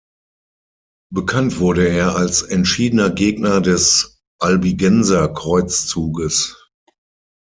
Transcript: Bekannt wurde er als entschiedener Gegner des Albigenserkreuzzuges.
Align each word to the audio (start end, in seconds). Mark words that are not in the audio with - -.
Bekannt 1.13 1.59
wurde 1.59 1.87
er 1.87 2.15
als 2.15 2.41
entschiedener 2.41 3.11
Gegner 3.11 3.61
des 3.61 4.19
Albigenserkreuzzuges. 4.39 6.57